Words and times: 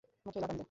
মুখে 0.25 0.39
লাগাম 0.39 0.49
দে! 0.49 0.59